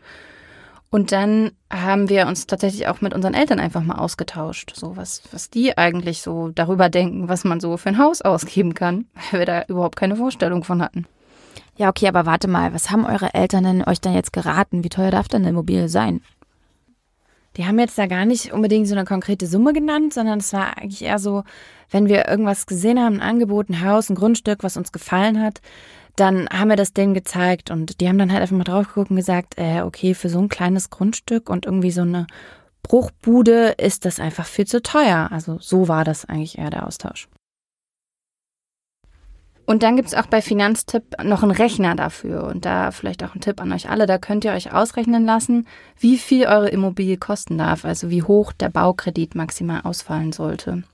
Und 0.91 1.13
dann 1.13 1.51
haben 1.71 2.09
wir 2.09 2.27
uns 2.27 2.47
tatsächlich 2.47 2.87
auch 2.89 3.01
mit 3.01 3.13
unseren 3.13 3.35
Eltern 3.35 3.59
einfach 3.59 3.83
mal 3.83 3.99
ausgetauscht, 3.99 4.73
so 4.75 4.97
was, 4.97 5.23
was 5.33 5.51
die 5.51 5.77
eigentlich 5.77 6.23
so 6.23 6.49
darüber 6.49 6.89
denken, 6.89 7.29
was 7.29 7.45
man 7.45 7.61
so 7.61 7.77
für 7.77 7.89
ein 7.89 7.99
Haus 7.99 8.23
ausgeben 8.23 8.75
kann, 8.75 9.07
weil 9.31 9.41
wir 9.41 9.47
da 9.47 9.63
überhaupt 9.65 9.97
keine 9.97 10.17
Vorstellung 10.17 10.65
von 10.65 10.81
hatten. 10.81 11.07
Ja, 11.77 11.91
okay, 11.91 12.09
aber 12.09 12.25
warte 12.25 12.49
mal, 12.49 12.73
was 12.73 12.91
haben 12.91 13.05
eure 13.05 13.35
Eltern 13.35 13.65
denn 13.65 13.85
euch 13.85 14.01
dann 14.01 14.15
jetzt 14.15 14.33
geraten? 14.33 14.83
Wie 14.85 14.89
teuer 14.89 15.11
darf 15.11 15.29
denn 15.29 15.43
eine 15.43 15.51
Immobilie 15.51 15.89
sein? 15.89 16.23
Die 17.57 17.67
haben 17.67 17.79
jetzt 17.79 17.99
da 17.99 18.07
gar 18.07 18.27
nicht 18.27 18.53
unbedingt 18.53 18.87
so 18.87 18.95
eine 18.95 19.05
konkrete 19.05 19.47
Summe 19.47 19.73
genannt, 19.73 20.13
sondern 20.15 20.39
es 20.41 20.53
war 20.53 20.77
eigentlich 20.77 21.03
eher 21.03 21.19
so, 21.19 21.43
wenn 21.91 22.09
wir 22.09 22.29
irgendwas 22.29 22.67
gesehen 22.67 22.99
haben, 22.99 23.17
ein 23.17 23.29
Angebot, 23.29 23.71
ein 23.71 23.85
Haus, 23.85 24.11
ein 24.11 24.15
Grundstück, 24.15 24.63
was 24.63 24.77
uns 24.77 24.93
gefallen 24.93 25.41
hat, 25.43 25.61
dann 26.17 26.49
haben 26.51 26.69
wir 26.69 26.77
das 26.77 26.93
denen 26.93 27.15
gezeigt 27.15 27.71
und 27.71 28.01
die 28.01 28.09
haben 28.09 28.19
dann 28.19 28.33
halt 28.33 28.43
einfach 28.43 28.57
mal 28.57 28.65
drauf 28.65 28.89
geguckt 28.89 29.11
und 29.11 29.17
gesagt, 29.17 29.55
äh, 29.59 29.83
okay, 29.83 30.15
für 30.15 30.29
so 30.29 30.39
ein 30.39 30.49
kleines 30.49 30.91
Grundstück 30.91 31.49
und 31.51 31.67
irgendwie 31.67 31.91
so 31.91 32.03
eine 32.03 32.27
Bruchbude 32.83 33.75
ist 33.79 34.05
das 34.05 34.21
einfach 34.21 34.47
viel 34.47 34.67
zu 34.67 34.83
teuer. 34.83 35.29
Also 35.31 35.59
so 35.61 35.89
war 35.89 36.05
das 36.05 36.25
eigentlich 36.25 36.59
eher 36.59 36.71
der 36.71 36.87
Austausch. 36.87 37.29
Und 39.67 39.83
dann 39.83 39.97
gibt 39.97 40.09
es 40.09 40.15
auch 40.15 40.27
bei 40.27 40.41
Finanztipp 40.41 41.03
noch 41.25 41.43
einen 41.43 41.51
Rechner 41.51 41.97
dafür. 41.97 42.45
Und 42.45 42.65
da 42.65 42.93
vielleicht 42.93 43.25
auch 43.25 43.35
ein 43.35 43.41
Tipp 43.41 43.61
an 43.61 43.73
euch 43.73 43.91
alle. 43.91 44.07
Da 44.07 44.17
könnt 44.19 44.45
ihr 44.45 44.53
euch 44.53 44.73
ausrechnen 44.73 45.27
lassen, 45.27 45.67
wie 45.99 46.19
viel 46.19 46.47
eure 46.47 46.69
Immobilie 46.69 47.17
kosten 47.17 47.59
darf. 47.59 47.85
Also 47.85 48.09
wie 48.09 48.23
hoch 48.23 48.53
der 48.53 48.69
Baukredit 48.69 49.35
maximal 49.35 49.81
ausfallen 49.83 50.33
sollte. 50.33 50.85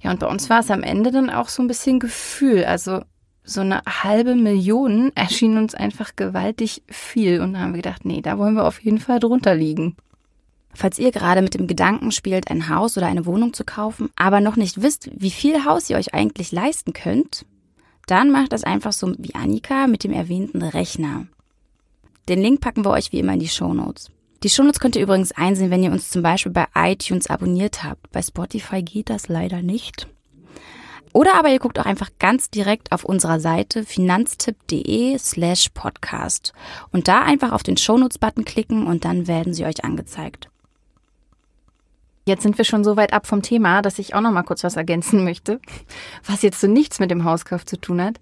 Ja, 0.00 0.10
und 0.10 0.20
bei 0.20 0.26
uns 0.26 0.48
war 0.48 0.60
es 0.60 0.70
am 0.70 0.82
Ende 0.82 1.12
dann 1.12 1.28
auch 1.28 1.48
so 1.48 1.62
ein 1.62 1.68
bisschen 1.68 2.00
Gefühl. 2.00 2.64
Also 2.64 3.02
so 3.44 3.60
eine 3.60 3.82
halbe 3.86 4.34
Million 4.34 5.12
erschien 5.14 5.58
uns 5.58 5.74
einfach 5.74 6.14
gewaltig 6.16 6.82
viel. 6.88 7.40
Und 7.40 7.58
haben 7.58 7.72
wir 7.72 7.82
gedacht, 7.82 8.04
nee, 8.04 8.20
da 8.20 8.38
wollen 8.38 8.54
wir 8.54 8.64
auf 8.64 8.82
jeden 8.82 8.98
Fall 8.98 9.20
drunter 9.20 9.54
liegen. 9.54 9.96
Falls 10.74 10.98
ihr 10.98 11.12
gerade 11.12 11.42
mit 11.42 11.54
dem 11.54 11.66
Gedanken 11.66 12.12
spielt, 12.12 12.50
ein 12.50 12.68
Haus 12.68 12.96
oder 12.96 13.06
eine 13.06 13.26
Wohnung 13.26 13.52
zu 13.52 13.64
kaufen, 13.64 14.08
aber 14.16 14.40
noch 14.40 14.56
nicht 14.56 14.80
wisst, 14.80 15.10
wie 15.14 15.30
viel 15.30 15.64
Haus 15.64 15.90
ihr 15.90 15.96
euch 15.96 16.14
eigentlich 16.14 16.50
leisten 16.50 16.92
könnt, 16.92 17.44
dann 18.06 18.30
macht 18.30 18.52
das 18.52 18.64
einfach 18.64 18.92
so 18.92 19.14
wie 19.18 19.34
Annika 19.34 19.86
mit 19.86 20.02
dem 20.02 20.12
erwähnten 20.12 20.62
Rechner. 20.62 21.26
Den 22.28 22.40
Link 22.40 22.60
packen 22.60 22.84
wir 22.84 22.90
euch 22.90 23.12
wie 23.12 23.18
immer 23.18 23.34
in 23.34 23.40
die 23.40 23.48
Shownotes. 23.48 24.10
Die 24.42 24.48
Shownotes 24.48 24.80
könnt 24.80 24.96
ihr 24.96 25.02
übrigens 25.02 25.32
einsehen, 25.32 25.70
wenn 25.70 25.82
ihr 25.82 25.92
uns 25.92 26.10
zum 26.10 26.22
Beispiel 26.22 26.52
bei 26.52 26.66
iTunes 26.74 27.28
abonniert 27.28 27.84
habt. 27.84 28.10
Bei 28.10 28.22
Spotify 28.22 28.82
geht 28.82 29.10
das 29.10 29.28
leider 29.28 29.62
nicht. 29.62 30.08
Oder 31.12 31.34
aber 31.34 31.50
ihr 31.50 31.58
guckt 31.58 31.78
auch 31.78 31.86
einfach 31.86 32.10
ganz 32.18 32.50
direkt 32.50 32.92
auf 32.92 33.04
unserer 33.04 33.38
Seite 33.38 33.84
finanztipp.de 33.84 35.18
slash 35.18 35.68
podcast 35.74 36.52
und 36.90 37.08
da 37.08 37.22
einfach 37.22 37.52
auf 37.52 37.62
den 37.62 37.76
Shownotes-Button 37.76 38.44
klicken 38.44 38.86
und 38.86 39.04
dann 39.04 39.26
werden 39.26 39.52
sie 39.52 39.66
euch 39.66 39.84
angezeigt. 39.84 40.48
Jetzt 42.24 42.42
sind 42.42 42.56
wir 42.56 42.64
schon 42.64 42.84
so 42.84 42.96
weit 42.96 43.12
ab 43.12 43.26
vom 43.26 43.42
Thema, 43.42 43.82
dass 43.82 43.98
ich 43.98 44.14
auch 44.14 44.20
noch 44.20 44.30
mal 44.30 44.44
kurz 44.44 44.62
was 44.64 44.76
ergänzen 44.76 45.24
möchte, 45.24 45.60
was 46.24 46.42
jetzt 46.42 46.60
so 46.60 46.66
nichts 46.66 46.98
mit 46.98 47.10
dem 47.10 47.24
Hauskauf 47.24 47.66
zu 47.66 47.76
tun 47.80 48.00
hat. 48.00 48.20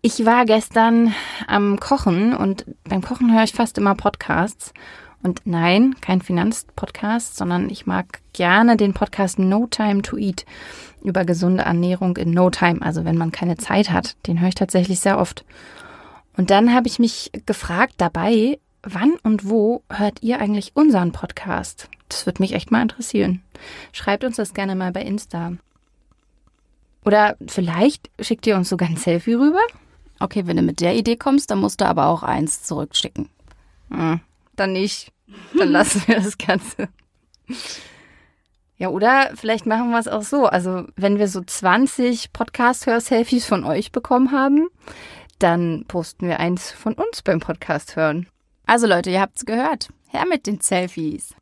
Ich 0.00 0.24
war 0.24 0.44
gestern 0.44 1.12
am 1.48 1.80
Kochen 1.80 2.32
und 2.32 2.64
beim 2.84 3.02
Kochen 3.02 3.34
höre 3.34 3.42
ich 3.42 3.52
fast 3.52 3.78
immer 3.78 3.96
Podcasts. 3.96 4.72
Und 5.22 5.42
nein, 5.44 5.96
kein 6.00 6.22
Finanzpodcast, 6.22 7.36
sondern 7.36 7.70
ich 7.70 7.86
mag 7.86 8.20
gerne 8.32 8.76
den 8.76 8.94
Podcast 8.94 9.38
No 9.38 9.66
Time 9.66 10.02
to 10.02 10.16
Eat 10.16 10.46
über 11.02 11.24
gesunde 11.24 11.64
Ernährung 11.64 12.16
in 12.16 12.30
No 12.30 12.50
Time, 12.50 12.82
also 12.82 13.04
wenn 13.04 13.16
man 13.16 13.32
keine 13.32 13.56
Zeit 13.56 13.90
hat. 13.90 14.16
Den 14.26 14.40
höre 14.40 14.48
ich 14.48 14.54
tatsächlich 14.54 15.00
sehr 15.00 15.18
oft. 15.18 15.44
Und 16.36 16.50
dann 16.50 16.72
habe 16.72 16.86
ich 16.86 16.98
mich 16.98 17.32
gefragt 17.46 17.94
dabei, 17.98 18.58
wann 18.82 19.14
und 19.24 19.48
wo 19.48 19.82
hört 19.90 20.22
ihr 20.22 20.38
eigentlich 20.38 20.76
unseren 20.76 21.12
Podcast? 21.12 21.88
Das 22.08 22.26
würde 22.26 22.42
mich 22.42 22.52
echt 22.52 22.70
mal 22.70 22.82
interessieren. 22.82 23.42
Schreibt 23.92 24.24
uns 24.24 24.36
das 24.36 24.54
gerne 24.54 24.76
mal 24.76 24.92
bei 24.92 25.02
Insta. 25.02 25.54
Oder 27.04 27.36
vielleicht 27.46 28.10
schickt 28.20 28.46
ihr 28.46 28.56
uns 28.56 28.68
sogar 28.68 28.88
ein 28.88 28.96
Selfie 28.96 29.34
rüber? 29.34 29.60
Okay, 30.20 30.46
wenn 30.46 30.56
du 30.56 30.62
mit 30.62 30.80
der 30.80 30.94
Idee 30.94 31.16
kommst, 31.16 31.50
dann 31.50 31.60
musst 31.60 31.80
du 31.80 31.86
aber 31.86 32.06
auch 32.06 32.22
eins 32.22 32.62
zurückschicken. 32.62 33.28
Hm, 33.90 34.20
dann 34.58 34.72
nicht. 34.72 35.12
Dann 35.56 35.70
lassen 35.70 36.02
wir 36.06 36.16
das 36.16 36.38
Ganze. 36.38 36.88
Ja, 38.78 38.88
oder 38.88 39.32
vielleicht 39.34 39.66
machen 39.66 39.90
wir 39.90 39.98
es 39.98 40.08
auch 40.08 40.22
so. 40.22 40.46
Also, 40.46 40.86
wenn 40.96 41.18
wir 41.18 41.28
so 41.28 41.42
20 41.42 42.32
Podcast-Hör-Selfies 42.32 43.44
von 43.44 43.64
euch 43.64 43.92
bekommen 43.92 44.30
haben, 44.30 44.68
dann 45.38 45.84
posten 45.88 46.28
wir 46.28 46.40
eins 46.40 46.70
von 46.70 46.94
uns 46.94 47.22
beim 47.22 47.40
Podcast 47.40 47.96
hören. 47.96 48.28
Also 48.66 48.86
Leute, 48.86 49.10
ihr 49.10 49.20
habt's 49.20 49.46
gehört. 49.46 49.88
Her 50.08 50.24
mit 50.28 50.46
den 50.46 50.60
Selfies. 50.60 51.34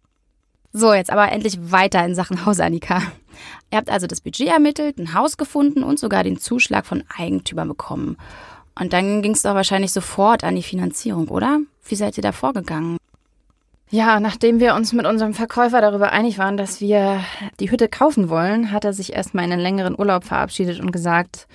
So, 0.72 0.92
jetzt 0.92 1.10
aber 1.10 1.30
endlich 1.32 1.72
weiter 1.72 2.04
in 2.04 2.14
Sachen 2.14 2.44
Haus, 2.44 2.60
Annika. 2.60 3.02
Ihr 3.70 3.78
habt 3.78 3.90
also 3.90 4.06
das 4.06 4.20
Budget 4.20 4.48
ermittelt, 4.48 4.98
ein 4.98 5.14
Haus 5.14 5.36
gefunden 5.36 5.82
und 5.82 5.98
sogar 5.98 6.22
den 6.22 6.38
Zuschlag 6.38 6.86
von 6.86 7.04
Eigentümern 7.16 7.68
bekommen. 7.68 8.16
Und 8.78 8.92
dann 8.92 9.22
ging 9.22 9.32
es 9.32 9.42
doch 9.42 9.54
wahrscheinlich 9.54 9.92
sofort 9.92 10.44
an 10.44 10.54
die 10.54 10.62
Finanzierung, 10.62 11.28
oder? 11.28 11.60
Wie 11.84 11.94
seid 11.94 12.16
ihr 12.18 12.22
da 12.22 12.32
vorgegangen? 12.32 12.98
Ja, 13.90 14.18
nachdem 14.18 14.58
wir 14.58 14.74
uns 14.74 14.92
mit 14.92 15.06
unserem 15.06 15.32
Verkäufer 15.32 15.80
darüber 15.80 16.10
einig 16.12 16.38
waren, 16.38 16.56
dass 16.56 16.80
wir 16.80 17.20
die 17.60 17.70
Hütte 17.70 17.88
kaufen 17.88 18.28
wollen, 18.28 18.72
hat 18.72 18.84
er 18.84 18.92
sich 18.92 19.12
erstmal 19.12 19.44
in 19.44 19.52
einen 19.52 19.62
längeren 19.62 19.96
Urlaub 19.96 20.24
verabschiedet 20.24 20.80
und 20.80 20.90
gesagt, 20.90 21.46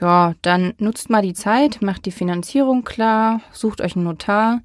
ja, 0.00 0.34
dann 0.42 0.74
nutzt 0.78 1.10
mal 1.10 1.22
die 1.22 1.34
Zeit, 1.34 1.82
macht 1.82 2.06
die 2.06 2.12
Finanzierung 2.12 2.84
klar, 2.84 3.40
sucht 3.52 3.80
euch 3.80 3.96
einen 3.96 4.04
Notar. 4.04 4.60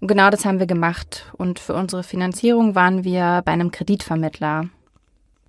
Und 0.00 0.08
genau 0.08 0.30
das 0.30 0.44
haben 0.44 0.60
wir 0.60 0.66
gemacht. 0.66 1.32
Und 1.36 1.58
für 1.58 1.74
unsere 1.74 2.04
Finanzierung 2.04 2.74
waren 2.74 3.02
wir 3.02 3.42
bei 3.44 3.52
einem 3.52 3.70
Kreditvermittler. 3.70 4.68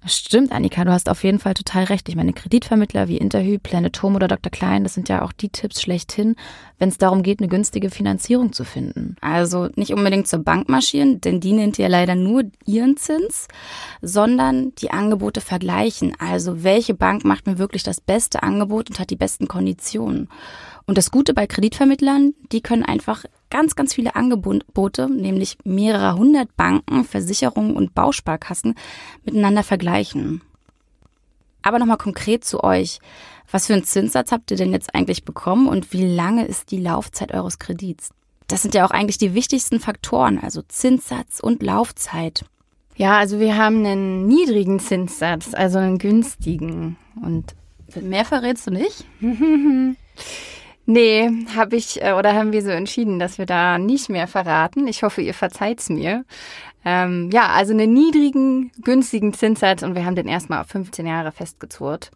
Stimmt, 0.08 0.52
Annika, 0.52 0.86
du 0.86 0.92
hast 0.92 1.10
auf 1.10 1.24
jeden 1.24 1.40
Fall 1.40 1.56
total 1.56 1.86
recht. 1.86 2.08
Ich 2.10 2.16
meine, 2.16 2.32
Kreditvermittler 2.32 3.08
wie 3.08 3.18
Interhyp, 3.18 3.64
Planet 3.64 4.04
Home 4.04 4.16
oder 4.16 4.28
Dr. 4.28 4.52
Klein, 4.52 4.84
das 4.84 4.94
sind 4.94 5.10
ja 5.10 5.24
auch 5.24 5.32
die 5.32 5.50
Tipps 5.50 5.82
schlechthin, 5.82 6.36
wenn 6.78 6.90
es 6.90 7.00
darum 7.00 7.24
geht, 7.24 7.40
eine 7.40 7.48
günstige 7.48 7.90
Finanzierung 7.90 8.54
zu 8.54 8.66
finden. 8.66 9.16
Also 9.22 9.70
nicht 9.76 9.94
unbedingt 9.94 10.28
zur 10.28 10.40
Bank 10.40 10.70
marschieren, 10.70 11.22
denn 11.22 11.40
die 11.40 11.54
nennt 11.54 11.80
ja 11.80 11.88
leider 11.88 12.14
nur 12.14 12.44
ihren 12.66 12.98
Zins, 12.98 13.48
sondern 14.04 14.76
die 14.76 14.92
Angebote 14.92 15.42
vergleichen. 15.42 16.14
Also 16.20 16.64
welche 16.64 16.94
Bank 16.94 17.26
macht 17.26 17.48
mir 17.48 17.58
wirklich 17.58 17.82
das 17.82 18.00
beste 18.00 18.44
Angebot 18.44 18.92
und 18.92 19.00
hat 19.00 19.10
die 19.10 19.16
besten 19.16 19.48
Konditionen? 19.48 20.30
Und 20.86 21.00
das 21.00 21.10
Gute 21.10 21.34
bei 21.34 21.48
Kreditvermittlern, 21.48 22.36
die 22.52 22.62
können 22.62 22.84
einfach 22.84 23.26
ganz, 23.56 23.78
ganz 23.78 23.94
viele 23.94 24.18
Angebote, 24.18 25.10
nämlich 25.10 25.58
mehrere 25.64 26.18
hundert 26.18 26.58
Banken, 26.58 27.06
Versicherungen 27.06 27.78
und 27.78 27.96
Bausparkassen 27.96 28.76
miteinander 29.24 29.64
vergleichen. 29.64 30.42
Aber 31.62 31.80
nochmal 31.80 31.96
konkret 31.96 32.44
zu 32.44 32.66
euch. 32.66 33.00
Was 33.50 33.68
für 33.68 33.74
einen 33.74 33.86
Zinssatz 33.86 34.34
habt 34.34 34.52
ihr 34.52 34.58
denn 34.58 34.74
jetzt 34.74 34.94
eigentlich 34.94 35.24
bekommen 35.24 35.70
und 35.70 35.94
wie 35.94 36.06
lange 36.06 36.46
ist 36.46 36.70
die 36.72 36.82
Laufzeit 36.82 37.34
eures 37.34 37.58
Kredits? 37.58 38.10
Das 38.48 38.62
sind 38.62 38.74
ja 38.74 38.86
auch 38.86 38.92
eigentlich 38.92 39.20
die 39.20 39.34
wichtigsten 39.34 39.80
Faktoren, 39.80 40.38
also 40.38 40.62
Zinssatz 40.62 41.40
und 41.40 41.64
Laufzeit. 41.64 42.44
Ja, 42.98 43.18
also 43.18 43.40
wir 43.40 43.56
haben 43.56 43.86
einen 43.86 44.28
niedrigen 44.28 44.82
Zinssatz, 44.82 45.54
also 45.54 45.78
einen 45.78 45.98
günstigen. 45.98 46.98
Und 47.24 47.56
mehr 48.02 48.26
verrätst 48.26 48.68
du 48.68 48.72
nicht? 48.72 49.06
Nee, 50.86 51.32
habe 51.56 51.76
ich 51.76 52.02
äh, 52.02 52.14
oder 52.14 52.34
haben 52.36 52.52
wir 52.52 52.62
so 52.62 52.70
entschieden, 52.70 53.18
dass 53.18 53.38
wir 53.38 53.46
da 53.46 53.78
nicht 53.78 54.10
mehr 54.10 54.28
verraten. 54.28 54.88
Ich 54.88 55.04
hoffe, 55.04 55.22
ihr 55.22 55.34
verzeiht's 55.34 55.90
mir. 55.90 56.26
Ähm, 56.84 57.32
ja, 57.34 57.48
also 57.48 57.74
einen 57.74 57.92
niedrigen, 57.94 58.72
günstigen 58.84 59.34
Zinssatz 59.34 59.82
und 59.82 59.96
wir 59.96 60.06
haben 60.06 60.16
den 60.16 60.28
erstmal 60.28 60.62
auf 60.62 60.68
15 60.68 61.08
Jahre 61.08 61.32
festgezurrt. 61.32 62.12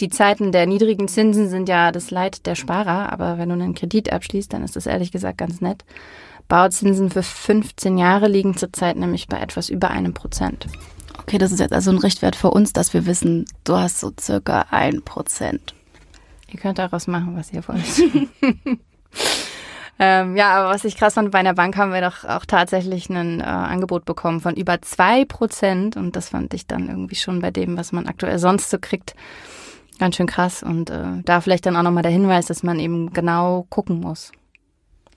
Die 0.00 0.10
Zeiten 0.10 0.52
der 0.52 0.66
niedrigen 0.66 1.08
Zinsen 1.08 1.48
sind 1.48 1.68
ja 1.68 1.92
das 1.92 2.10
Leid 2.10 2.44
der 2.44 2.56
Sparer, 2.56 3.12
aber 3.12 3.38
wenn 3.38 3.48
du 3.48 3.54
einen 3.54 3.74
Kredit 3.74 4.12
abschließt, 4.12 4.52
dann 4.52 4.64
ist 4.64 4.76
das 4.76 4.86
ehrlich 4.86 5.12
gesagt 5.12 5.38
ganz 5.38 5.60
nett. 5.60 5.84
Bauzinsen 6.48 7.10
für 7.10 7.22
15 7.22 7.96
Jahre 7.96 8.28
liegen 8.28 8.56
zurzeit 8.56 8.96
nämlich 8.96 9.28
bei 9.28 9.38
etwas 9.38 9.68
über 9.68 9.90
einem 9.90 10.12
Prozent. 10.12 10.66
Okay, 11.22 11.38
das 11.38 11.50
ist 11.50 11.60
jetzt 11.60 11.72
also 11.72 11.90
ein 11.90 11.98
Richtwert 11.98 12.36
für 12.36 12.50
uns, 12.50 12.72
dass 12.72 12.92
wir 12.92 13.06
wissen, 13.06 13.46
du 13.64 13.76
hast 13.76 14.00
so 14.00 14.12
circa 14.20 14.66
ein 14.70 15.02
Prozent. 15.02 15.74
Ihr 16.52 16.60
könnt 16.60 16.78
daraus 16.78 17.06
machen, 17.06 17.36
was 17.36 17.52
ihr 17.52 17.66
wollt. 17.66 17.82
ähm, 19.98 20.36
ja, 20.36 20.54
aber 20.54 20.70
was 20.70 20.84
ich 20.84 20.96
krass 20.96 21.14
fand, 21.14 21.30
bei 21.30 21.38
einer 21.38 21.54
Bank 21.54 21.76
haben 21.76 21.92
wir 21.92 22.00
doch 22.00 22.24
auch 22.24 22.44
tatsächlich 22.44 23.10
ein 23.10 23.40
äh, 23.40 23.44
Angebot 23.44 24.04
bekommen 24.04 24.40
von 24.40 24.54
über 24.54 24.80
zwei 24.82 25.24
Prozent. 25.24 25.96
Und 25.96 26.14
das 26.14 26.30
fand 26.30 26.54
ich 26.54 26.66
dann 26.66 26.88
irgendwie 26.88 27.16
schon 27.16 27.40
bei 27.40 27.50
dem, 27.50 27.76
was 27.76 27.92
man 27.92 28.06
aktuell 28.06 28.38
sonst 28.38 28.70
so 28.70 28.78
kriegt, 28.80 29.14
ganz 29.98 30.16
schön 30.16 30.26
krass. 30.26 30.62
Und 30.62 30.90
äh, 30.90 31.22
da 31.24 31.40
vielleicht 31.40 31.66
dann 31.66 31.76
auch 31.76 31.82
nochmal 31.82 32.04
der 32.04 32.12
Hinweis, 32.12 32.46
dass 32.46 32.62
man 32.62 32.78
eben 32.78 33.12
genau 33.12 33.66
gucken 33.68 34.00
muss 34.00 34.30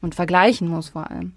und 0.02 0.16
vergleichen 0.16 0.68
muss 0.68 0.90
vor 0.90 1.10
allem. 1.12 1.34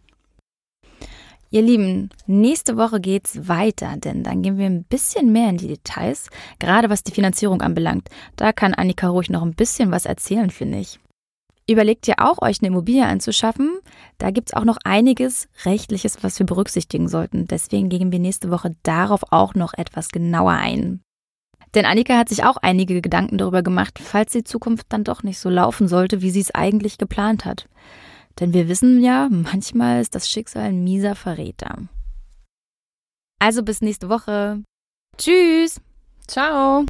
Ihr 1.55 1.61
Lieben, 1.61 2.09
nächste 2.27 2.79
Woche 2.79 2.99
geht's 2.99 3.47
weiter, 3.47 3.99
denn 3.99 4.23
dann 4.23 4.41
gehen 4.41 4.57
wir 4.57 4.65
ein 4.65 4.85
bisschen 4.85 5.33
mehr 5.33 5.51
in 5.51 5.59
die 5.59 5.67
Details, 5.67 6.31
gerade 6.59 6.89
was 6.89 7.03
die 7.05 7.13
Finanzierung 7.13 7.61
anbelangt. 7.61 8.09
Da 8.37 8.55
kann 8.55 8.73
Annika 8.73 9.11
ruhig 9.11 9.29
noch 9.29 9.43
ein 9.43 9.53
bisschen 9.53 9.91
was 9.91 10.07
erzählen, 10.07 10.49
finde 10.49 10.79
ich. 10.79 10.99
Überlegt 11.69 12.09
ihr 12.09 12.15
auch, 12.21 12.41
euch 12.41 12.63
eine 12.63 12.69
Immobilie 12.69 13.05
anzuschaffen? 13.05 13.71
Da 14.17 14.31
gibt's 14.31 14.55
auch 14.55 14.65
noch 14.65 14.79
einiges 14.85 15.47
Rechtliches, 15.67 16.23
was 16.23 16.39
wir 16.39 16.47
berücksichtigen 16.47 17.07
sollten. 17.07 17.47
Deswegen 17.47 17.91
gehen 17.91 18.13
wir 18.13 18.19
nächste 18.19 18.51
Woche 18.51 18.75
darauf 18.83 19.21
auch 19.31 19.55
noch 19.55 19.75
etwas 19.75 20.09
genauer 20.09 20.53
ein. 20.53 21.03
Denn 21.75 21.85
Annika 21.85 22.17
hat 22.17 22.31
sich 22.31 22.45
auch 22.45 22.57
einige 22.57 23.03
Gedanken 23.03 23.37
darüber 23.37 23.63
gemacht, 23.63 23.99
falls 24.03 24.33
die 24.33 24.45
Zukunft 24.45 24.87
dann 24.89 25.05
doch 25.05 25.23
nicht 25.23 25.39
so 25.39 25.51
laufen 25.51 25.87
sollte, 25.87 26.23
wie 26.23 26.31
sie 26.31 26.41
es 26.41 26.55
eigentlich 26.55 26.97
geplant 26.97 27.45
hat. 27.45 27.69
Denn 28.41 28.53
wir 28.53 28.69
wissen 28.69 29.03
ja, 29.03 29.29
manchmal 29.31 30.01
ist 30.01 30.15
das 30.15 30.29
Schicksal 30.29 30.65
ein 30.65 30.85
mieser 30.85 31.15
Verräter. 31.15 31.79
Also 33.39 33.63
bis 33.63 33.81
nächste 33.81 34.09
Woche. 34.09 34.63
Tschüss. 35.19 35.81
Ciao. 36.27 36.85